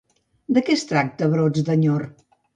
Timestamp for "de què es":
0.57-0.85